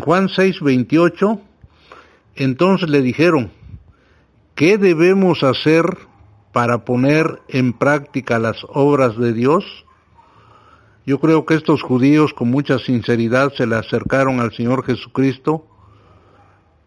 Juan 0.00 0.28
6:28, 0.28 1.40
entonces 2.36 2.88
le 2.88 3.02
dijeron, 3.02 3.50
¿qué 4.54 4.78
debemos 4.78 5.42
hacer 5.42 5.84
para 6.52 6.84
poner 6.84 7.40
en 7.48 7.72
práctica 7.72 8.38
las 8.38 8.56
obras 8.68 9.16
de 9.16 9.32
Dios? 9.32 9.64
Yo 11.06 11.18
creo 11.18 11.44
que 11.46 11.54
estos 11.54 11.82
judíos 11.82 12.34
con 12.34 12.50
mucha 12.50 12.78
sinceridad 12.78 13.52
se 13.54 13.66
le 13.66 13.76
acercaron 13.76 14.40
al 14.40 14.52
Señor 14.52 14.84
Jesucristo 14.84 15.66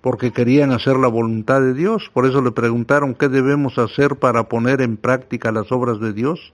porque 0.02 0.32
querían 0.32 0.72
hacer 0.72 0.98
la 0.98 1.08
voluntad 1.08 1.62
de 1.62 1.74
Dios. 1.74 2.12
Por 2.14 2.26
eso 2.26 2.42
le 2.42 2.52
preguntaron 2.52 3.16
qué 3.16 3.30
debemos 3.30 3.78
hacer 3.78 4.18
para 4.18 4.50
poner 4.50 4.82
en 4.82 4.98
práctica 4.98 5.52
las 5.52 5.72
obras 5.72 6.00
de 6.00 6.14
Dios. 6.14 6.54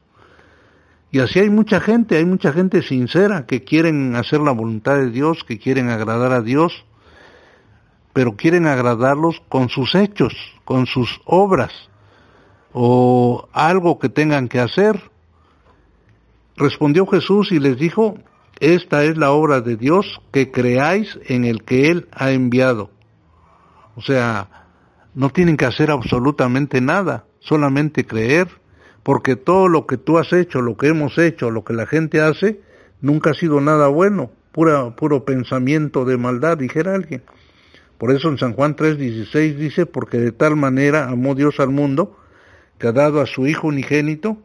Y 1.12 1.20
así 1.20 1.40
hay 1.40 1.50
mucha 1.50 1.80
gente, 1.80 2.18
hay 2.18 2.26
mucha 2.26 2.54
gente 2.54 2.82
sincera 2.84 3.46
que 3.48 3.64
quieren 3.64 4.16
hacer 4.16 4.42
la 4.42 4.52
voluntad 4.52 4.98
de 4.98 5.10
Dios, 5.10 5.44
que 5.44 5.58
quieren 5.58 5.90
agradar 5.90 6.32
a 6.34 6.42
Dios, 6.42 6.86
pero 8.14 8.36
quieren 8.36 8.68
agradarlos 8.68 9.42
con 9.50 9.70
sus 9.70 9.96
hechos, 9.96 10.34
con 10.66 10.86
sus 10.86 11.20
obras 11.26 11.72
o 12.74 13.48
algo 13.54 13.98
que 13.98 14.10
tengan 14.10 14.48
que 14.48 14.60
hacer. 14.60 15.10
Respondió 16.56 17.08
Jesús 17.08 17.52
y 17.52 17.60
les 17.60 17.78
dijo, 17.78 18.18
esta 18.60 19.04
es 19.04 19.18
la 19.18 19.32
obra 19.32 19.62
de 19.62 19.78
Dios, 19.78 20.22
que 20.32 20.52
creáis 20.52 21.18
en 21.26 21.46
el 21.46 21.64
que 21.64 21.90
Él 21.90 22.08
ha 22.12 22.32
enviado. 22.32 22.92
O 23.96 24.02
sea, 24.02 24.68
no 25.16 25.30
tienen 25.30 25.58
que 25.58 25.66
hacer 25.66 25.90
absolutamente 25.90 26.82
nada, 26.82 27.26
solamente 27.40 28.06
creer 28.06 28.50
porque 29.03 29.36
todo 29.36 29.67
lo 29.67 29.88
que 29.88 29.97
tú 29.97 30.17
has 30.17 30.33
hecho, 30.33 30.61
lo 30.61 30.78
que 30.78 30.88
hemos 30.88 31.17
hecho, 31.17 31.52
lo 31.52 31.64
que 31.64 31.73
la 31.73 31.86
gente 31.86 32.22
hace, 32.22 32.61
nunca 33.02 33.31
ha 33.31 33.33
sido 33.33 33.61
nada 33.61 33.88
bueno, 33.88 34.31
pura, 34.52 34.95
puro 34.95 35.25
pensamiento 35.25 36.06
de 36.06 36.17
maldad, 36.17 36.58
dijera 36.58 36.95
alguien. 36.95 37.23
Por 37.97 38.11
eso 38.11 38.30
en 38.30 38.38
San 38.38 38.53
Juan 38.53 38.75
3:16 38.75 39.56
dice, 39.56 39.86
porque 39.86 40.17
de 40.19 40.31
tal 40.31 40.56
manera 40.56 41.09
amó 41.09 41.36
Dios 41.36 41.59
al 41.59 41.69
mundo, 41.69 42.17
que 42.78 42.88
ha 42.88 42.91
dado 42.91 43.19
a 43.22 43.25
su 43.25 43.45
Hijo 43.45 43.67
unigénito, 43.67 44.38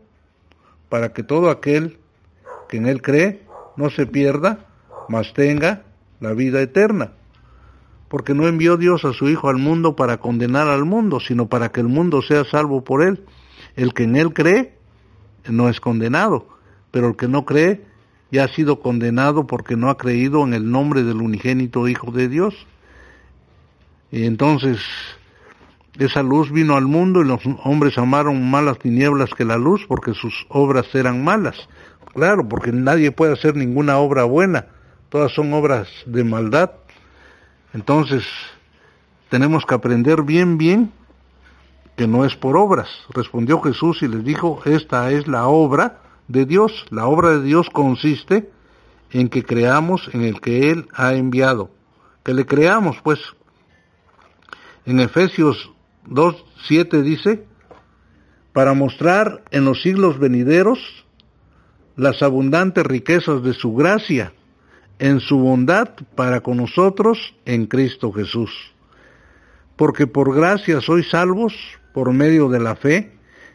para 0.89 1.13
que 1.13 1.23
todo 1.23 1.51
aquel 1.51 1.99
que 2.69 2.77
en 2.77 2.87
Él 2.87 3.01
cree 3.03 3.43
no 3.77 3.91
se 3.91 4.07
pierda, 4.07 4.67
mas 5.09 5.33
tenga 5.35 5.83
la 6.21 6.33
vida 6.33 6.61
eterna. 6.61 7.13
Porque 8.09 8.35
no 8.35 8.47
envió 8.47 8.77
Dios 8.77 9.05
a 9.05 9.13
su 9.13 9.29
Hijo 9.29 9.49
al 9.49 9.59
mundo 9.59 9.97
para 9.97 10.19
condenar 10.19 10.69
al 10.69 10.85
mundo, 10.85 11.21
sino 11.21 11.49
para 11.49 11.71
que 11.71 11.81
el 11.81 11.89
mundo 11.89 12.23
sea 12.23 12.45
salvo 12.45 12.85
por 12.85 13.03
Él. 13.03 13.25
El 13.77 13.93
que 13.93 14.05
en 14.05 14.17
él 14.17 14.33
cree 14.33 14.79
no 15.49 15.69
es 15.69 15.81
condenado, 15.81 16.47
pero 16.91 17.09
el 17.09 17.17
que 17.17 17.29
no 17.29 17.45
cree 17.45 17.85
ya 18.31 18.45
ha 18.45 18.49
sido 18.49 18.81
condenado 18.81 19.47
porque 19.47 19.77
no 19.77 19.91
ha 19.91 19.97
creído 19.97 20.45
en 20.45 20.55
el 20.55 20.71
nombre 20.71 21.03
del 21.03 21.21
unigénito 21.21 21.89
Hijo 21.89 22.11
de 22.11 22.29
Dios. 22.29 22.55
Y 24.11 24.27
entonces 24.27 24.79
esa 25.99 26.23
luz 26.23 26.51
vino 26.51 26.77
al 26.77 26.87
mundo 26.87 27.21
y 27.21 27.25
los 27.25 27.41
hombres 27.63 27.97
amaron 27.99 28.51
más 28.51 28.65
las 28.65 28.79
tinieblas 28.79 29.31
que 29.31 29.45
la 29.45 29.57
luz 29.57 29.85
porque 29.87 30.15
sus 30.15 30.47
obras 30.49 30.93
eran 30.95 31.23
malas. 31.23 31.69
Claro, 32.13 32.49
porque 32.49 32.73
nadie 32.73 33.11
puede 33.13 33.33
hacer 33.33 33.57
ninguna 33.57 33.99
obra 33.99 34.25
buena, 34.25 34.67
todas 35.09 35.33
son 35.33 35.53
obras 35.53 35.89
de 36.07 36.23
maldad. 36.23 36.71
Entonces, 37.73 38.25
tenemos 39.31 39.65
que 39.67 39.75
aprender 39.75 40.23
bien, 40.23 40.59
bien 40.59 40.93
que 41.97 42.07
no 42.07 42.25
es 42.25 42.35
por 42.37 42.57
obras. 42.57 42.89
Respondió 43.11 43.61
Jesús 43.61 44.03
y 44.03 44.09
les 44.09 44.25
dijo, 44.25 44.61
esta 44.65 45.11
es 45.11 45.29
la 45.29 45.47
obra 45.47 46.01
de 46.29 46.45
Dios. 46.45 46.87
La 46.91 47.07
obra 47.07 47.31
de 47.31 47.43
Dios 47.43 47.69
consiste 47.71 48.51
en 49.11 49.29
que 49.29 49.45
creamos 49.45 50.11
en 50.13 50.23
el 50.23 50.41
que 50.41 50.71
Él 50.71 50.89
ha 50.95 51.15
enviado. 51.15 51.71
Que 52.25 52.35
le 52.35 52.47
creamos, 52.47 52.97
pues. 53.03 53.21
En 54.87 55.01
Efesios 55.01 55.71
2, 56.07 56.45
7 56.67 57.03
dice, 57.03 57.47
para 58.53 58.75
mostrar 58.75 59.43
en 59.51 59.65
los 59.65 59.83
siglos 59.83 60.19
venideros 60.19 61.05
las 61.97 62.23
abundantes 62.23 62.85
riquezas 62.85 63.43
de 63.43 63.55
su 63.55 63.75
gracia, 63.75 64.33
en 64.99 65.21
su 65.21 65.39
bondad 65.39 65.91
para 66.15 66.41
con 66.41 66.57
nosotros 66.59 67.35
en 67.45 67.67
Cristo 67.67 68.13
Jesús. 68.13 68.51
Porque 69.77 70.07
por 70.07 70.35
gracia 70.35 70.81
sois 70.81 71.11
salvos 71.11 71.55
por 71.95 72.13
medio 72.13 72.49
de 72.49 72.59
la 72.59 72.75
fe, 72.75 73.13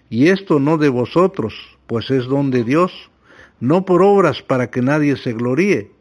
y 0.09 0.29
esto 0.29 0.59
no 0.59 0.77
de 0.77 0.87
vosotros, 0.87 1.53
pues 1.85 2.09
es 2.09 2.25
don 2.25 2.49
de 2.49 2.63
Dios, 2.63 3.11
no 3.59 3.85
por 3.85 4.01
obras 4.01 4.41
para 4.41 4.71
que 4.71 4.81
nadie 4.81 5.17
se 5.17 5.33
gloríe, 5.33 5.91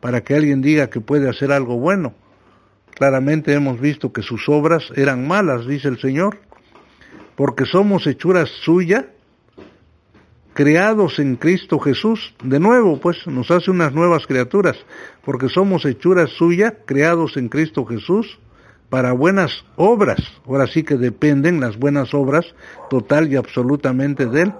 para 0.00 0.24
que 0.24 0.34
alguien 0.34 0.62
diga 0.62 0.88
que 0.88 1.02
puede 1.02 1.28
hacer 1.28 1.52
algo 1.52 1.78
bueno. 1.78 2.14
Claramente 2.94 3.52
hemos 3.52 3.78
visto 3.80 4.12
que 4.12 4.22
sus 4.22 4.48
obras 4.48 4.82
eran 4.96 5.28
malas, 5.28 5.66
dice 5.66 5.88
el 5.88 6.00
Señor, 6.00 6.38
porque 7.36 7.66
somos 7.66 8.06
hechuras 8.06 8.48
suya, 8.62 9.10
creados 10.54 11.18
en 11.18 11.36
Cristo 11.36 11.78
Jesús. 11.78 12.34
De 12.42 12.60
nuevo, 12.60 12.98
pues 12.98 13.26
nos 13.26 13.50
hace 13.50 13.70
unas 13.70 13.92
nuevas 13.92 14.26
criaturas, 14.26 14.76
porque 15.22 15.50
somos 15.50 15.84
hechuras 15.84 16.30
suya, 16.30 16.78
creados 16.86 17.36
en 17.36 17.50
Cristo 17.50 17.84
Jesús, 17.84 18.38
para 18.88 19.12
buenas 19.12 19.64
obras. 19.76 20.20
Ahora 20.46 20.66
sí 20.66 20.82
que 20.82 20.96
dependen 20.96 21.60
las 21.60 21.78
buenas 21.78 22.14
obras 22.14 22.44
total 22.90 23.32
y 23.32 23.36
absolutamente 23.36 24.26
de 24.26 24.42
Él. 24.42 24.52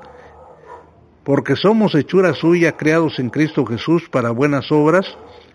Porque 1.24 1.56
somos 1.56 1.94
hechura 1.94 2.34
suya, 2.34 2.76
creados 2.76 3.18
en 3.18 3.30
Cristo 3.30 3.64
Jesús 3.64 4.08
para 4.10 4.30
buenas 4.30 4.70
obras, 4.70 5.06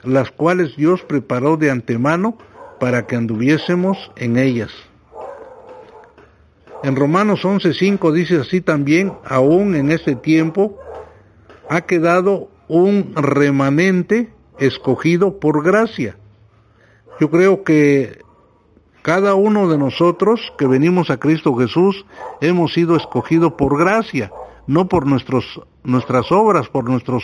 las 0.03 0.31
cuales 0.31 0.75
Dios 0.75 1.01
preparó 1.03 1.57
de 1.57 1.69
antemano 1.69 2.37
para 2.79 3.05
que 3.05 3.15
anduviésemos 3.15 3.97
en 4.15 4.37
ellas. 4.37 4.71
En 6.81 6.95
Romanos 6.95 7.43
11:5 7.43 8.11
dice 8.13 8.37
así 8.37 8.61
también, 8.61 9.13
aún 9.25 9.75
en 9.75 9.91
este 9.91 10.15
tiempo 10.15 10.79
ha 11.69 11.81
quedado 11.81 12.49
un 12.69 13.13
remanente 13.15 14.31
escogido 14.59 15.39
por 15.39 15.63
gracia. 15.63 16.15
Yo 17.19 17.29
creo 17.29 17.63
que 17.63 18.21
cada 19.01 19.35
uno 19.35 19.69
de 19.69 19.77
nosotros 19.77 20.53
que 20.57 20.67
venimos 20.67 21.09
a 21.09 21.17
Cristo 21.17 21.55
Jesús 21.55 22.05
hemos 22.41 22.73
sido 22.73 22.95
escogidos 22.95 23.53
por 23.53 23.77
gracia, 23.77 24.31
no 24.67 24.87
por 24.87 25.05
nuestras 25.05 26.31
obras, 26.31 26.67
por 26.69 26.89
nuestros 26.89 27.23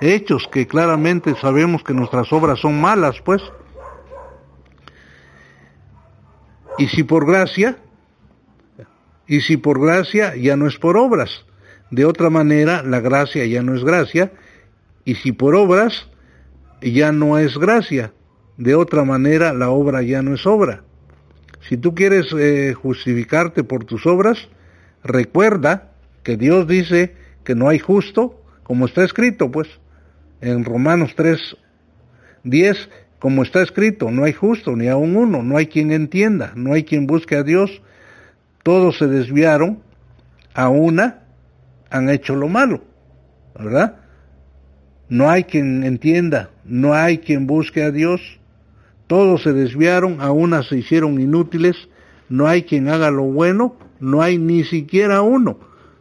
hechos, 0.00 0.48
que 0.48 0.66
claramente 0.66 1.34
sabemos 1.36 1.82
que 1.82 1.94
nuestras 1.94 2.32
obras 2.32 2.60
son 2.60 2.80
malas, 2.80 3.20
pues. 3.24 3.42
Y 6.78 6.88
si 6.88 7.04
por 7.04 7.26
gracia, 7.26 7.78
y 9.26 9.40
si 9.40 9.56
por 9.56 9.80
gracia 9.80 10.36
ya 10.36 10.56
no 10.56 10.66
es 10.66 10.76
por 10.78 10.96
obras. 10.96 11.46
De 11.90 12.04
otra 12.04 12.30
manera, 12.30 12.82
la 12.82 13.00
gracia 13.00 13.46
ya 13.46 13.62
no 13.62 13.74
es 13.74 13.84
gracia, 13.84 14.32
y 15.04 15.14
si 15.16 15.32
por 15.32 15.54
obras, 15.54 16.08
ya 16.82 17.12
no 17.12 17.38
es 17.38 17.56
gracia. 17.56 18.12
De 18.56 18.74
otra 18.74 19.04
manera, 19.04 19.52
la 19.52 19.70
obra 19.70 20.02
ya 20.02 20.22
no 20.22 20.34
es 20.34 20.46
obra. 20.46 20.82
Si 21.68 21.76
tú 21.78 21.94
quieres 21.94 22.26
eh, 22.38 22.74
justificarte 22.74 23.64
por 23.64 23.84
tus 23.84 24.06
obras, 24.06 24.48
recuerda 25.02 25.92
que 26.22 26.36
Dios 26.36 26.66
dice 26.66 27.14
que 27.42 27.54
no 27.54 27.68
hay 27.68 27.78
justo, 27.78 28.42
como 28.62 28.86
está 28.86 29.04
escrito, 29.04 29.50
pues, 29.50 29.68
en 30.40 30.64
Romanos 30.64 31.12
3, 31.16 31.56
10, 32.44 32.88
como 33.18 33.42
está 33.42 33.62
escrito, 33.62 34.10
no 34.10 34.24
hay 34.24 34.34
justo, 34.34 34.76
ni 34.76 34.88
aun 34.88 35.16
uno, 35.16 35.42
no 35.42 35.56
hay 35.56 35.66
quien 35.66 35.92
entienda, 35.92 36.52
no 36.54 36.74
hay 36.74 36.84
quien 36.84 37.06
busque 37.06 37.36
a 37.36 37.42
Dios, 37.42 37.80
todos 38.62 38.98
se 38.98 39.06
desviaron, 39.06 39.82
a 40.52 40.68
una 40.68 41.20
han 41.90 42.10
hecho 42.10 42.36
lo 42.36 42.48
malo, 42.48 42.82
¿verdad? 43.58 43.96
No 45.08 45.30
hay 45.30 45.44
quien 45.44 45.84
entienda, 45.84 46.50
no 46.64 46.92
hay 46.92 47.18
quien 47.18 47.46
busque 47.46 47.82
a 47.82 47.90
Dios, 47.90 48.20
Todos 49.06 49.42
se 49.42 49.52
desviaron, 49.52 50.20
a 50.20 50.32
unas 50.32 50.68
se 50.68 50.78
hicieron 50.78 51.20
inútiles, 51.20 51.76
no 52.28 52.46
hay 52.46 52.62
quien 52.62 52.88
haga 52.88 53.10
lo 53.10 53.24
bueno, 53.24 53.76
no 54.00 54.22
hay 54.22 54.38
ni 54.38 54.64
siquiera 54.64 55.22
uno. 55.22 55.58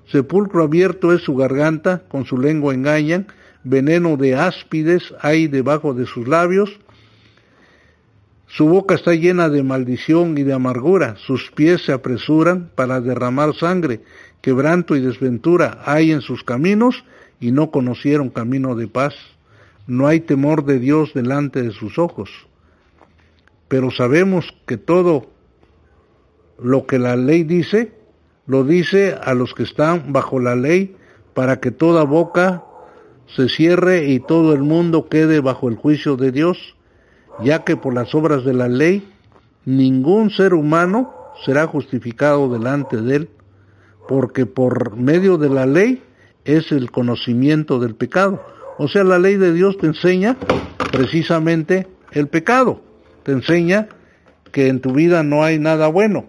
Sepulcro 0.07 0.63
abierto 0.63 1.13
es 1.13 1.21
su 1.21 1.35
garganta, 1.35 2.03
con 2.07 2.25
su 2.25 2.37
lengua 2.37 2.73
engañan, 2.73 3.27
veneno 3.63 4.17
de 4.17 4.35
áspides 4.35 5.13
hay 5.21 5.47
debajo 5.47 5.93
de 5.93 6.05
sus 6.05 6.27
labios, 6.27 6.79
su 8.55 8.67
boca 8.67 8.93
está 8.93 9.15
llena 9.15 9.49
de 9.49 9.63
maldición 9.63 10.37
y 10.37 10.43
de 10.43 10.53
amargura, 10.53 11.15
sus 11.15 11.49
pies 11.49 11.85
se 11.85 11.91
apresuran 11.91 12.69
para 12.75 13.01
derramar 13.01 13.55
sangre, 13.55 14.01
quebranto 14.41 14.95
y 14.95 15.01
desventura 15.01 15.81
hay 15.85 16.11
en 16.11 16.21
sus 16.21 16.43
caminos 16.43 17.03
y 17.39 17.51
no 17.51 17.71
conocieron 17.71 18.29
camino 18.29 18.75
de 18.75 18.87
paz. 18.87 19.15
No 19.87 20.05
hay 20.05 20.19
temor 20.19 20.65
de 20.65 20.77
Dios 20.77 21.15
delante 21.15 21.63
de 21.63 21.71
sus 21.71 21.97
ojos. 21.97 22.29
Pero 23.73 23.89
sabemos 23.89 24.53
que 24.67 24.77
todo 24.77 25.31
lo 26.59 26.85
que 26.85 26.99
la 26.99 27.15
ley 27.15 27.43
dice, 27.43 27.91
lo 28.45 28.63
dice 28.63 29.15
a 29.19 29.33
los 29.33 29.55
que 29.55 29.63
están 29.63 30.13
bajo 30.13 30.39
la 30.39 30.55
ley, 30.55 30.95
para 31.33 31.59
que 31.59 31.71
toda 31.71 32.03
boca 32.03 32.63
se 33.35 33.49
cierre 33.49 34.05
y 34.11 34.19
todo 34.19 34.53
el 34.53 34.61
mundo 34.61 35.09
quede 35.09 35.39
bajo 35.39 35.69
el 35.69 35.75
juicio 35.75 36.17
de 36.17 36.31
Dios 36.31 36.75
ya 37.43 37.63
que 37.63 37.75
por 37.75 37.95
las 37.95 38.13
obras 38.13 38.45
de 38.45 38.53
la 38.53 38.67
ley 38.67 39.11
ningún 39.65 40.29
ser 40.29 40.53
humano 40.53 41.11
será 41.43 41.65
justificado 41.65 42.53
delante 42.53 42.97
de 42.97 43.15
él, 43.15 43.29
porque 44.07 44.45
por 44.45 44.95
medio 44.97 45.39
de 45.39 45.49
la 45.49 45.65
ley 45.65 46.03
es 46.45 46.71
el 46.71 46.91
conocimiento 46.91 47.79
del 47.79 47.95
pecado. 47.95 48.39
O 48.77 48.87
sea, 48.87 49.03
la 49.03 49.17
ley 49.17 49.37
de 49.37 49.51
Dios 49.51 49.79
te 49.79 49.87
enseña 49.87 50.37
precisamente 50.91 51.87
el 52.11 52.27
pecado, 52.27 52.92
te 53.23 53.31
enseña 53.31 53.87
que 54.51 54.67
en 54.67 54.81
tu 54.81 54.93
vida 54.93 55.23
no 55.23 55.43
hay 55.43 55.59
nada 55.59 55.87
bueno. 55.87 56.25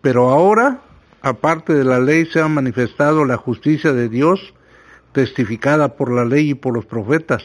Pero 0.00 0.30
ahora, 0.30 0.80
aparte 1.22 1.74
de 1.74 1.84
la 1.84 1.98
ley, 1.98 2.26
se 2.26 2.40
ha 2.40 2.48
manifestado 2.48 3.24
la 3.24 3.36
justicia 3.36 3.92
de 3.92 4.08
Dios, 4.08 4.54
testificada 5.12 5.96
por 5.96 6.12
la 6.12 6.24
ley 6.24 6.50
y 6.50 6.54
por 6.54 6.74
los 6.74 6.86
profetas, 6.86 7.42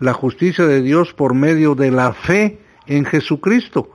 la 0.00 0.12
justicia 0.12 0.66
de 0.66 0.82
Dios 0.82 1.14
por 1.14 1.34
medio 1.34 1.74
de 1.74 1.92
la 1.92 2.12
fe 2.12 2.58
en 2.86 3.04
Jesucristo 3.04 3.88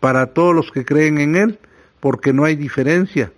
para 0.00 0.32
todos 0.32 0.54
los 0.54 0.72
que 0.72 0.86
creen 0.86 1.18
en 1.18 1.36
Él, 1.36 1.58
porque 2.00 2.32
no 2.32 2.44
hay 2.44 2.56
diferencia, 2.56 3.32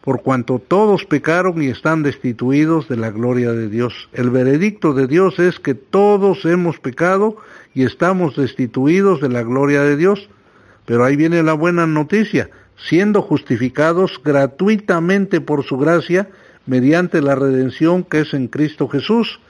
por 0.00 0.22
cuanto 0.22 0.58
todos 0.58 1.04
pecaron 1.04 1.62
y 1.62 1.66
están 1.66 2.02
destituidos 2.02 2.88
de 2.88 2.96
la 2.96 3.10
gloria 3.10 3.52
de 3.52 3.68
Dios. 3.68 4.08
El 4.12 4.30
veredicto 4.30 4.94
de 4.94 5.06
Dios 5.06 5.38
es 5.38 5.58
que 5.58 5.74
todos 5.74 6.44
hemos 6.44 6.78
pecado 6.78 7.36
y 7.74 7.84
estamos 7.84 8.36
destituidos 8.36 9.20
de 9.20 9.28
la 9.28 9.42
gloria 9.42 9.82
de 9.82 9.96
Dios. 9.96 10.28
Pero 10.86 11.04
ahí 11.04 11.16
viene 11.16 11.42
la 11.42 11.52
buena 11.52 11.86
noticia, 11.86 12.48
siendo 12.76 13.22
justificados 13.22 14.20
gratuitamente 14.24 15.40
por 15.40 15.64
su 15.64 15.76
gracia 15.76 16.30
mediante 16.64 17.20
la 17.20 17.34
redención 17.34 18.04
que 18.04 18.20
es 18.20 18.34
en 18.34 18.48
Cristo 18.48 18.88
Jesús, 18.88 19.40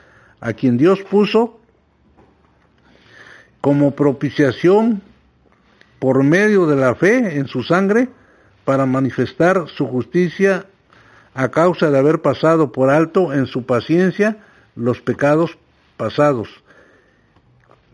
a 0.41 0.53
quien 0.55 0.79
Dios 0.79 1.01
puso 1.03 1.59
como 3.61 3.95
propiciación 3.95 5.03
por 5.99 6.23
medio 6.23 6.67
de 6.67 6.77
la 6.77 6.95
fe 6.95 7.39
en 7.39 7.49
su 7.49 7.63
sangre 7.63 8.09
para 8.69 8.85
manifestar 8.85 9.65
su 9.75 9.87
justicia 9.87 10.67
a 11.33 11.49
causa 11.49 11.91
de 11.91 11.97
haber 11.97 12.21
pasado 12.21 12.71
por 12.71 12.91
alto 12.91 13.33
en 13.33 13.47
su 13.47 13.65
paciencia 13.65 14.45
los 14.77 15.01
pecados 15.01 15.57
pasados, 15.97 16.51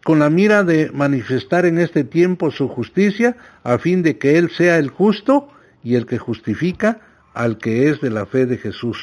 con 0.03 0.19
la 0.19 0.31
mira 0.31 0.65
de 0.65 0.91
manifestar 0.91 1.65
en 1.65 1.79
este 1.79 2.03
tiempo 2.03 2.51
su 2.51 2.67
justicia, 2.67 3.37
a 3.63 3.79
fin 3.79 4.03
de 4.03 4.19
que 4.19 4.37
Él 4.37 4.51
sea 4.51 4.79
el 4.79 4.91
justo 4.91 5.49
y 5.85 5.95
el 5.95 6.07
que 6.07 6.19
justifica 6.19 7.03
al 7.35 7.59
que 7.59 7.89
es 7.89 8.01
de 8.01 8.11
la 8.11 8.27
fe 8.27 8.45
de 8.45 8.59
Jesús. 8.59 8.99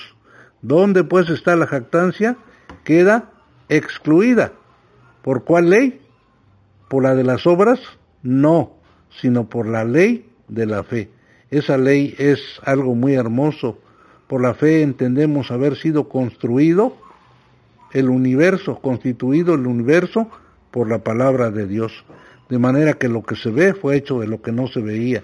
¿Dónde 0.61 1.05
pues 1.05 1.29
está 1.29 1.55
la 1.55 1.67
jactancia? 1.67 2.35
Queda 2.83 3.31
excluida. 3.69 4.51
¿Por 5.21 5.45
cuál 5.45 5.69
ley? 5.69 6.01
por 6.89 7.03
la 7.03 7.15
de 7.15 7.23
las 7.23 7.47
obras, 7.47 7.79
no, 8.23 8.73
sino 9.21 9.47
por 9.47 9.65
la 9.65 9.85
ley 9.85 10.29
de 10.49 10.65
la 10.65 10.83
fe. 10.83 11.09
Esa 11.51 11.77
ley 11.77 12.15
es 12.17 12.39
algo 12.63 12.95
muy 12.95 13.13
hermoso. 13.13 13.77
Por 14.27 14.41
la 14.41 14.53
fe 14.53 14.81
entendemos 14.81 15.51
haber 15.51 15.75
sido 15.75 16.07
construido 16.07 16.95
el 17.91 18.09
universo, 18.09 18.79
constituido 18.79 19.53
el 19.55 19.67
universo 19.67 20.29
por 20.71 20.89
la 20.89 20.99
palabra 20.99 21.51
de 21.51 21.67
Dios. 21.67 22.05
De 22.49 22.57
manera 22.57 22.93
que 22.93 23.09
lo 23.09 23.23
que 23.23 23.35
se 23.35 23.49
ve 23.49 23.73
fue 23.73 23.97
hecho 23.97 24.21
de 24.21 24.27
lo 24.27 24.41
que 24.41 24.53
no 24.53 24.67
se 24.67 24.79
veía. 24.79 25.23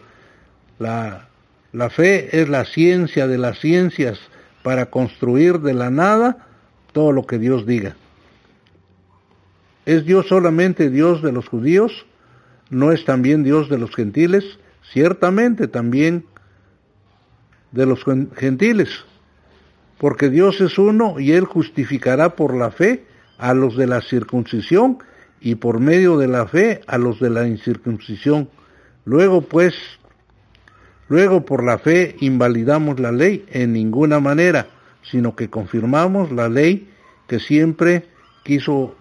La, 0.79 1.29
la 1.71 1.89
fe 1.89 2.41
es 2.41 2.49
la 2.49 2.65
ciencia 2.65 3.25
de 3.27 3.37
las 3.37 3.59
ciencias 3.59 4.19
para 4.63 4.87
construir 4.87 5.59
de 5.59 5.73
la 5.73 5.89
nada 5.89 6.45
todo 6.91 7.13
lo 7.13 7.25
que 7.25 7.39
Dios 7.39 7.65
diga. 7.65 7.95
¿Es 9.85 10.05
Dios 10.05 10.27
solamente 10.27 10.89
Dios 10.89 11.21
de 11.21 11.31
los 11.31 11.47
judíos? 11.47 12.05
¿No 12.69 12.91
es 12.91 13.05
también 13.05 13.43
Dios 13.43 13.69
de 13.69 13.77
los 13.77 13.95
gentiles? 13.95 14.59
Ciertamente 14.91 15.67
también 15.67 16.25
de 17.71 17.85
los 17.85 18.03
gentiles, 18.35 18.89
porque 19.97 20.29
Dios 20.29 20.61
es 20.61 20.77
uno 20.77 21.19
y 21.19 21.33
Él 21.33 21.45
justificará 21.45 22.35
por 22.35 22.55
la 22.55 22.71
fe 22.71 23.05
a 23.37 23.53
los 23.53 23.75
de 23.75 23.87
la 23.87 24.01
circuncisión 24.01 24.99
y 25.39 25.55
por 25.55 25.79
medio 25.79 26.17
de 26.17 26.27
la 26.27 26.47
fe 26.47 26.81
a 26.87 26.97
los 26.97 27.19
de 27.19 27.29
la 27.29 27.47
incircuncisión. 27.47 28.49
Luego 29.05 29.41
pues, 29.41 29.75
luego 31.09 31.45
por 31.45 31.63
la 31.63 31.77
fe 31.77 32.15
invalidamos 32.19 32.99
la 32.99 33.11
ley 33.11 33.45
en 33.49 33.73
ninguna 33.73 34.19
manera, 34.19 34.67
sino 35.03 35.35
que 35.35 35.49
confirmamos 35.49 36.31
la 36.31 36.49
ley 36.49 36.89
que 37.27 37.39
siempre 37.39 38.07
quiso 38.43 38.95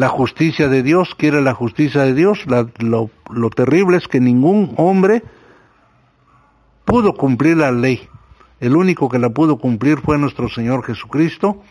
la 0.00 0.08
justicia 0.08 0.68
de 0.68 0.82
Dios, 0.82 1.14
quiere 1.14 1.42
la 1.42 1.52
justicia 1.52 2.00
de 2.04 2.14
Dios. 2.14 2.46
lo, 2.78 3.10
lo 3.30 3.50
terrible 3.50 3.98
es 3.98 4.08
que 4.08 4.18
ningún 4.18 4.72
hombre 4.78 5.22
pudo 6.86 7.12
cumplir 7.12 7.58
la 7.58 7.70
ley. 7.70 8.08
El 8.60 8.76
único 8.76 9.10
que 9.10 9.18
la 9.18 9.28
pudo 9.28 9.58
cumplir 9.58 9.98
fue 9.98 10.16
nuestro 10.16 10.48
Señor 10.48 10.86
Jesucristo 10.86 11.62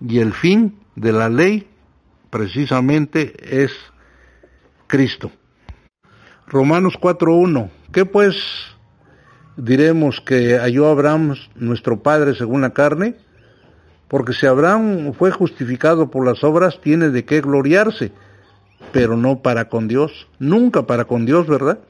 y 0.00 0.18
el 0.18 0.32
fin 0.32 0.80
de 0.96 1.12
la 1.12 1.28
ley 1.28 1.68
precisamente 2.28 3.62
es 3.64 3.70
Cristo. 4.88 5.30
Romanos 6.48 6.94
4.1. 7.00 7.70
¿Qué 7.92 8.04
pues 8.04 8.34
diremos 9.56 10.20
que 10.20 10.58
halló 10.58 10.88
Abraham 10.88 11.36
nuestro 11.54 12.02
Padre 12.02 12.34
según 12.34 12.62
la 12.62 12.70
carne? 12.70 13.14
Porque 14.08 14.32
si 14.32 14.46
Abraham 14.46 15.12
fue 15.14 15.30
justificado 15.30 16.10
por 16.10 16.24
las 16.24 16.44
obras, 16.44 16.80
tiene 16.80 17.10
de 17.10 17.24
qué 17.24 17.40
gloriarse, 17.40 18.12
pero 18.92 19.16
no 19.16 19.42
para 19.42 19.68
con 19.68 19.88
Dios, 19.88 20.28
nunca 20.38 20.86
para 20.86 21.04
con 21.04 21.26
Dios, 21.26 21.46
¿verdad? 21.48 21.80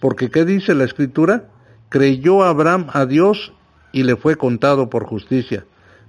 Porque 0.00 0.30
¿qué 0.30 0.44
dice 0.44 0.74
la 0.74 0.84
escritura? 0.84 1.48
Creyó 1.88 2.44
Abraham 2.44 2.86
a 2.92 3.06
Dios 3.06 3.52
y 3.92 4.02
le 4.02 4.16
fue 4.16 4.36
contado 4.36 4.88
por 4.88 5.04
justicia. 5.04 5.64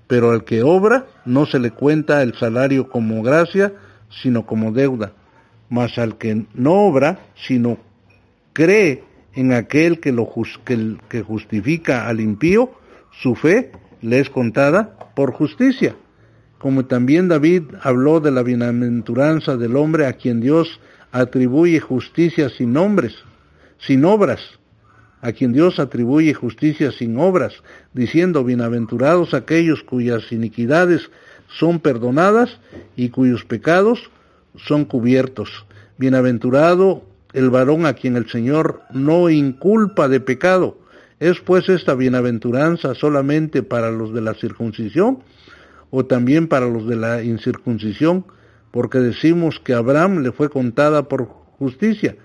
Pero 0.07 0.31
al 0.31 0.43
que 0.43 0.63
obra 0.63 1.05
no 1.25 1.45
se 1.45 1.59
le 1.59 1.71
cuenta 1.71 2.21
el 2.23 2.33
salario 2.35 2.89
como 2.89 3.21
gracia, 3.21 3.73
sino 4.09 4.45
como 4.45 4.71
deuda. 4.71 5.13
Mas 5.69 5.97
al 5.97 6.17
que 6.17 6.45
no 6.53 6.87
obra, 6.87 7.19
sino 7.35 7.77
cree 8.53 9.03
en 9.33 9.53
aquel 9.53 9.99
que, 9.99 10.11
lo, 10.11 10.29
que, 10.65 11.21
justifica 11.21 12.07
al 12.07 12.19
impío, 12.19 12.71
su 13.21 13.35
fe 13.35 13.71
le 14.01 14.19
es 14.19 14.29
contada 14.29 14.95
por 15.15 15.31
justicia. 15.31 15.95
Como 16.57 16.85
también 16.85 17.27
David 17.27 17.63
habló 17.81 18.19
de 18.19 18.31
la 18.31 18.43
bienaventuranza 18.43 19.57
del 19.57 19.75
hombre 19.75 20.05
a 20.05 20.13
quien 20.13 20.41
Dios 20.41 20.79
atribuye 21.11 21.79
justicia 21.79 22.49
sin 22.49 22.73
nombres, 22.73 23.15
sin 23.79 24.05
obras, 24.05 24.41
a 25.21 25.31
quien 25.31 25.53
Dios 25.53 25.79
atribuye 25.79 26.33
justicia 26.33 26.91
sin 26.91 27.17
obras, 27.17 27.53
diciendo, 27.93 28.43
bienaventurados 28.43 29.33
aquellos 29.33 29.83
cuyas 29.83 30.31
iniquidades 30.31 31.09
son 31.47 31.79
perdonadas 31.79 32.59
y 32.95 33.09
cuyos 33.09 33.43
pecados 33.45 34.11
son 34.55 34.85
cubiertos. 34.85 35.65
Bienaventurado 35.97 37.03
el 37.33 37.49
varón 37.49 37.85
a 37.85 37.93
quien 37.93 38.15
el 38.15 38.29
Señor 38.29 38.81
no 38.91 39.29
inculpa 39.29 40.07
de 40.07 40.19
pecado. 40.19 40.77
¿Es 41.19 41.41
pues 41.41 41.67
esta 41.67 41.95
bienaventuranza 41.95 42.95
solamente 42.95 43.61
para 43.61 43.91
los 43.91 44.13
de 44.13 44.21
la 44.21 44.35
circuncisión 44.35 45.19
o 45.89 46.05
también 46.05 46.47
para 46.47 46.67
los 46.67 46.87
de 46.87 46.95
la 46.95 47.23
incircuncisión? 47.23 48.25
Porque 48.71 48.99
decimos 48.99 49.59
que 49.59 49.73
a 49.73 49.79
Abraham 49.79 50.19
le 50.19 50.31
fue 50.31 50.49
contada 50.49 51.09
por 51.09 51.25
justicia. 51.25 52.15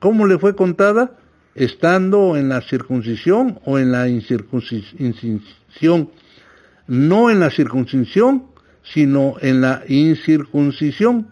¿Cómo 0.00 0.26
le 0.26 0.38
fue 0.38 0.54
contada? 0.54 1.16
Estando 1.54 2.36
en 2.36 2.50
la 2.50 2.60
circuncisión 2.60 3.58
o 3.64 3.78
en 3.78 3.90
la 3.90 4.08
incircuncisión. 4.08 6.10
No 6.86 7.30
en 7.30 7.40
la 7.40 7.50
circuncisión, 7.50 8.48
sino 8.82 9.36
en 9.40 9.62
la 9.62 9.82
incircuncisión. 9.88 11.28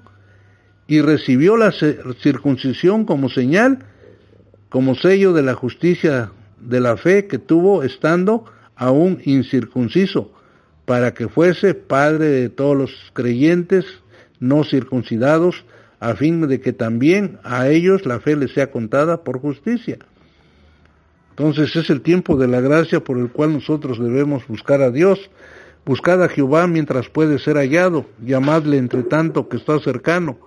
y 0.87 1.03
recibió 1.03 1.57
la 1.57 1.71
circuncisión 1.71 3.05
como 3.05 3.29
señal, 3.29 3.85
como 4.71 4.97
sello 4.97 5.33
de 5.33 5.43
la 5.43 5.55
justicia 5.55 6.33
de 6.61 6.81
la 6.81 6.97
fe 6.97 7.27
que 7.27 7.39
tuvo 7.39 7.83
estando 7.83 8.45
aún 8.77 9.21
incircunciso, 9.25 10.33
para 10.85 11.15
que 11.15 11.29
fuese 11.29 11.75
padre 11.75 12.27
de 12.27 12.49
todos 12.49 12.77
los 12.77 12.91
creyentes 13.13 13.85
no 14.39 14.65
circuncidados, 14.65 15.65
a 16.01 16.15
fin 16.15 16.49
de 16.49 16.61
que 16.61 16.73
también 16.73 17.39
a 17.45 17.69
ellos 17.69 18.07
la 18.07 18.21
fe 18.21 18.35
les 18.35 18.53
sea 18.53 18.71
contada 18.71 19.23
por 19.23 19.39
justicia. 19.39 19.99
Entonces 21.31 21.77
es 21.77 21.91
el 21.91 22.01
tiempo 22.01 22.37
de 22.37 22.49
la 22.49 22.61
gracia 22.61 23.01
por 23.01 23.19
el 23.19 23.31
cual 23.31 23.53
nosotros 23.53 23.99
debemos 23.99 24.47
buscar 24.49 24.83
a 24.83 24.91
Dios. 24.91 25.31
Buscad 25.87 26.23
a 26.23 26.29
Jehová 26.29 26.67
mientras 26.67 27.09
puede 27.09 27.39
ser 27.39 27.57
hallado, 27.57 28.07
llamadle 28.23 28.79
entre 28.79 29.03
tanto 29.03 29.49
que 29.49 29.57
está 29.57 29.79
cercano. 29.79 30.39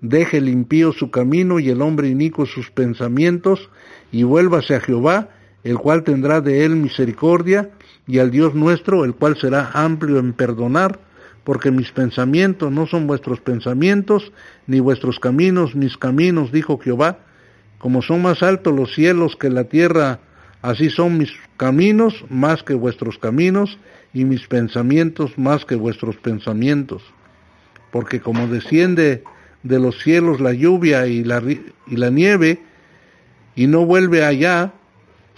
Deje 0.00 0.38
el 0.38 0.48
impío 0.48 0.92
su 0.92 1.10
camino 1.10 1.60
y 1.60 1.70
el 1.70 1.82
hombre 1.82 2.08
inico 2.08 2.46
sus 2.46 2.70
pensamientos, 2.70 3.68
y 4.10 4.22
vuélvase 4.22 4.74
a 4.74 4.80
Jehová, 4.80 5.28
el 5.64 5.78
cual 5.78 6.02
tendrá 6.04 6.40
de 6.40 6.64
él 6.64 6.76
misericordia, 6.76 7.70
y 8.06 8.18
al 8.18 8.30
Dios 8.30 8.54
nuestro, 8.54 9.04
el 9.04 9.14
cual 9.14 9.36
será 9.36 9.70
amplio 9.72 10.18
en 10.18 10.32
perdonar, 10.32 10.98
porque 11.44 11.70
mis 11.70 11.90
pensamientos 11.92 12.70
no 12.72 12.86
son 12.86 13.06
vuestros 13.06 13.40
pensamientos, 13.40 14.32
ni 14.66 14.80
vuestros 14.80 15.18
caminos 15.18 15.74
mis 15.74 15.96
caminos, 15.96 16.52
dijo 16.52 16.78
Jehová. 16.78 17.18
Como 17.78 18.02
son 18.02 18.22
más 18.22 18.42
altos 18.42 18.74
los 18.74 18.94
cielos 18.94 19.36
que 19.36 19.48
la 19.48 19.64
tierra, 19.64 20.20
Así 20.62 20.90
son 20.90 21.16
mis 21.16 21.32
caminos 21.56 22.24
más 22.28 22.62
que 22.62 22.74
vuestros 22.74 23.18
caminos 23.18 23.78
y 24.12 24.24
mis 24.24 24.46
pensamientos 24.46 25.38
más 25.38 25.64
que 25.64 25.74
vuestros 25.74 26.16
pensamientos. 26.16 27.02
Porque 27.90 28.20
como 28.20 28.46
desciende 28.46 29.24
de 29.62 29.78
los 29.78 29.98
cielos 30.02 30.40
la 30.40 30.52
lluvia 30.52 31.06
y 31.06 31.24
la, 31.24 31.42
y 31.42 31.96
la 31.96 32.10
nieve 32.10 32.62
y 33.56 33.66
no 33.66 33.86
vuelve 33.86 34.24
allá, 34.24 34.74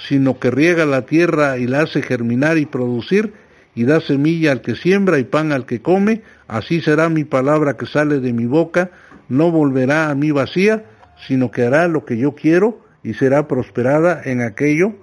sino 0.08 0.38
que 0.38 0.50
riega 0.50 0.84
la 0.84 1.02
tierra 1.02 1.58
y 1.58 1.66
la 1.66 1.82
hace 1.82 2.02
germinar 2.02 2.58
y 2.58 2.66
producir, 2.66 3.34
y 3.74 3.84
da 3.84 4.00
semilla 4.00 4.52
al 4.52 4.60
que 4.60 4.74
siembra 4.74 5.18
y 5.18 5.24
pan 5.24 5.52
al 5.52 5.64
que 5.64 5.80
come, 5.80 6.22
así 6.46 6.80
será 6.80 7.08
mi 7.08 7.24
palabra 7.24 7.76
que 7.76 7.86
sale 7.86 8.20
de 8.20 8.32
mi 8.32 8.46
boca, 8.46 8.90
no 9.28 9.50
volverá 9.50 10.10
a 10.10 10.14
mí 10.14 10.30
vacía, 10.30 10.84
sino 11.26 11.50
que 11.50 11.62
hará 11.62 11.88
lo 11.88 12.04
que 12.04 12.18
yo 12.18 12.34
quiero 12.34 12.80
y 13.02 13.14
será 13.14 13.48
prosperada 13.48 14.20
en 14.24 14.42
aquello 14.42 14.94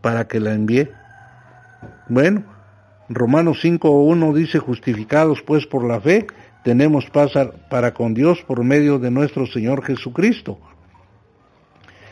para 0.00 0.28
que 0.28 0.40
la 0.40 0.52
envíe. 0.52 0.88
Bueno, 2.08 2.44
Romanos 3.08 3.58
5.1 3.62 4.34
dice, 4.34 4.58
justificados 4.58 5.42
pues 5.42 5.66
por 5.66 5.84
la 5.84 6.00
fe, 6.00 6.26
tenemos 6.62 7.06
paz 7.10 7.32
para 7.68 7.92
con 7.92 8.14
Dios 8.14 8.42
por 8.46 8.62
medio 8.62 8.98
de 8.98 9.10
nuestro 9.10 9.46
Señor 9.46 9.84
Jesucristo, 9.84 10.60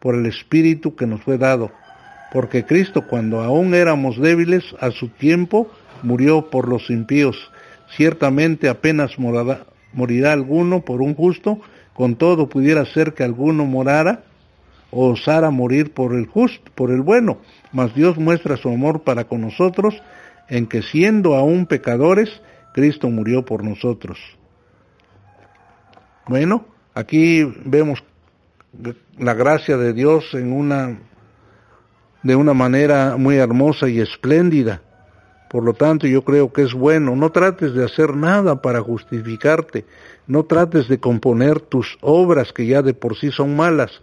por 0.00 0.14
el 0.14 0.26
Espíritu 0.26 0.94
que 0.96 1.06
nos 1.06 1.22
fue 1.22 1.38
dado. 1.38 1.70
Porque 2.32 2.64
Cristo 2.64 3.06
cuando 3.06 3.40
aún 3.40 3.74
éramos 3.74 4.20
débiles 4.20 4.64
a 4.80 4.90
su 4.90 5.08
tiempo 5.08 5.70
murió 6.02 6.50
por 6.50 6.68
los 6.68 6.90
impíos. 6.90 7.50
Ciertamente 7.96 8.68
apenas 8.68 9.18
morirá 9.18 10.32
alguno 10.32 10.80
por 10.84 11.00
un 11.00 11.14
justo, 11.14 11.60
con 11.94 12.16
todo 12.16 12.48
pudiera 12.48 12.84
ser 12.84 13.14
que 13.14 13.24
alguno 13.24 13.64
morara 13.64 14.22
o 14.90 15.08
osara 15.10 15.50
morir 15.50 15.92
por 15.92 16.14
el 16.14 16.26
justo, 16.26 16.70
por 16.74 16.90
el 16.90 17.02
bueno, 17.02 17.38
mas 17.72 17.94
Dios 17.94 18.18
muestra 18.18 18.56
su 18.56 18.68
amor 18.68 19.02
para 19.02 19.24
con 19.24 19.40
nosotros 19.40 20.00
en 20.48 20.66
que 20.66 20.82
siendo 20.82 21.34
aún 21.34 21.66
pecadores, 21.66 22.40
Cristo 22.72 23.10
murió 23.10 23.44
por 23.44 23.64
nosotros. 23.64 24.18
Bueno, 26.26 26.66
aquí 26.94 27.44
vemos 27.64 28.02
la 29.18 29.34
gracia 29.34 29.76
de 29.76 29.92
Dios 29.92 30.34
en 30.34 30.52
una 30.52 30.98
de 32.22 32.34
una 32.34 32.52
manera 32.52 33.16
muy 33.16 33.36
hermosa 33.36 33.88
y 33.88 34.00
espléndida. 34.00 34.82
Por 35.48 35.64
lo 35.64 35.72
tanto, 35.72 36.06
yo 36.06 36.22
creo 36.22 36.52
que 36.52 36.62
es 36.62 36.74
bueno. 36.74 37.16
No 37.16 37.30
trates 37.30 37.72
de 37.74 37.84
hacer 37.84 38.14
nada 38.14 38.60
para 38.60 38.80
justificarte. 38.80 39.86
No 40.26 40.44
trates 40.44 40.88
de 40.88 40.98
componer 40.98 41.60
tus 41.60 41.96
obras 42.02 42.52
que 42.52 42.66
ya 42.66 42.82
de 42.82 42.92
por 42.92 43.16
sí 43.16 43.30
son 43.30 43.56
malas. 43.56 44.02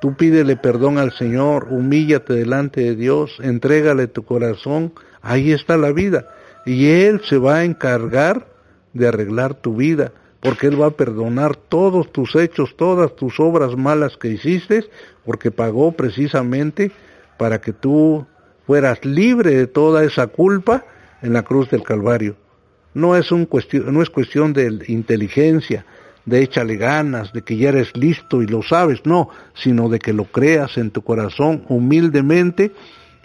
Tú 0.00 0.14
pídele 0.14 0.56
perdón 0.56 0.98
al 0.98 1.12
Señor, 1.12 1.68
humíllate 1.70 2.34
delante 2.34 2.82
de 2.82 2.96
Dios, 2.96 3.38
entrégale 3.40 4.06
tu 4.06 4.24
corazón, 4.24 4.92
ahí 5.22 5.52
está 5.52 5.76
la 5.78 5.90
vida. 5.90 6.28
Y 6.66 6.88
Él 6.88 7.22
se 7.24 7.38
va 7.38 7.56
a 7.56 7.64
encargar 7.64 8.46
de 8.92 9.08
arreglar 9.08 9.54
tu 9.54 9.76
vida, 9.76 10.12
porque 10.40 10.66
Él 10.68 10.80
va 10.80 10.86
a 10.86 10.90
perdonar 10.90 11.56
todos 11.56 12.12
tus 12.12 12.34
hechos, 12.36 12.76
todas 12.76 13.14
tus 13.16 13.40
obras 13.40 13.76
malas 13.76 14.16
que 14.16 14.28
hiciste, 14.28 14.84
porque 15.24 15.50
pagó 15.50 15.92
precisamente 15.92 16.92
para 17.38 17.60
que 17.60 17.72
tú 17.72 18.26
fueras 18.66 19.04
libre 19.04 19.54
de 19.54 19.66
toda 19.66 20.04
esa 20.04 20.26
culpa 20.26 20.84
en 21.22 21.32
la 21.32 21.42
cruz 21.42 21.70
del 21.70 21.82
Calvario. 21.82 22.36
No 22.94 23.16
es, 23.16 23.30
un 23.30 23.46
cuestión, 23.46 23.92
no 23.92 24.02
es 24.02 24.10
cuestión 24.10 24.52
de 24.52 24.84
inteligencia, 24.88 25.84
de 26.24 26.42
échale 26.42 26.76
ganas, 26.76 27.32
de 27.32 27.42
que 27.42 27.56
ya 27.56 27.68
eres 27.68 27.96
listo 27.96 28.42
y 28.42 28.46
lo 28.46 28.62
sabes, 28.62 29.00
no, 29.04 29.28
sino 29.54 29.88
de 29.88 29.98
que 29.98 30.12
lo 30.12 30.24
creas 30.24 30.76
en 30.76 30.90
tu 30.90 31.02
corazón 31.02 31.64
humildemente 31.68 32.72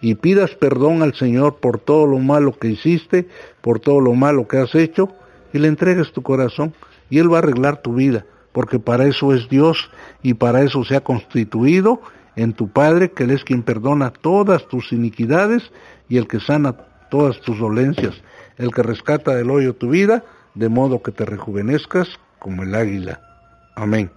y 0.02 0.16
pidas 0.16 0.52
perdón 0.52 1.02
al 1.02 1.14
Señor 1.16 1.58
por 1.58 1.80
todo 1.80 2.06
lo 2.06 2.20
malo 2.20 2.58
que 2.58 2.68
hiciste, 2.70 3.28
por 3.62 3.80
todo 3.80 4.00
lo 4.00 4.14
malo 4.14 4.48
que 4.48 4.58
has 4.58 4.76
hecho, 4.76 5.10
y 5.54 5.60
le 5.60 5.68
entregues 5.68 6.12
tu 6.12 6.22
corazón 6.22 6.74
y 7.12 7.20
Él 7.20 7.32
va 7.32 7.36
a 7.36 7.40
arreglar 7.40 7.84
tu 7.84 7.94
vida, 7.94 8.26
porque 8.52 8.80
para 8.80 9.06
eso 9.06 9.36
es 9.36 9.48
Dios 9.48 9.92
y 10.24 10.34
para 10.34 10.64
eso 10.64 10.84
se 10.84 10.96
ha 10.96 11.02
constituido 11.02 12.02
en 12.36 12.54
tu 12.54 12.70
Padre, 12.70 13.12
que 13.12 13.26
Él 13.26 13.32
es 13.32 13.44
quien 13.44 13.62
perdona 13.62 14.10
todas 14.10 14.68
tus 14.68 14.92
iniquidades 14.92 15.62
y 16.10 16.18
el 16.18 16.28
que 16.28 16.40
sana 16.40 16.74
todas 17.12 17.40
tus 17.42 17.60
dolencias, 17.60 18.16
el 18.58 18.72
que 18.72 18.82
rescata 18.82 19.36
del 19.36 19.52
hoyo 19.52 19.76
tu 19.76 19.90
vida, 19.90 20.24
de 20.56 20.70
modo 20.70 21.04
que 21.04 21.12
te 21.12 21.26
rejuvenezcas 21.26 22.08
como 22.40 22.64
el 22.64 22.74
águila. 22.74 23.20
Amén. 23.76 24.10